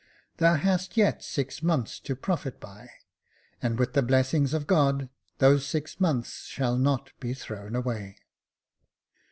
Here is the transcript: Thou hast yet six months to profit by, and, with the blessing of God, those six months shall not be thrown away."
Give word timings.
Thou 0.37 0.55
hast 0.55 0.97
yet 0.97 1.21
six 1.23 1.61
months 1.61 1.99
to 1.99 2.15
profit 2.15 2.59
by, 2.59 2.89
and, 3.61 3.77
with 3.77 3.93
the 3.93 4.01
blessing 4.01 4.51
of 4.51 4.65
God, 4.65 5.09
those 5.37 5.63
six 5.63 5.99
months 5.99 6.45
shall 6.47 6.75
not 6.75 7.11
be 7.19 7.35
thrown 7.35 7.75
away." 7.75 8.17